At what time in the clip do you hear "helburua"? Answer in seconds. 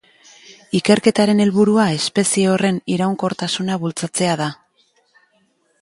1.45-1.85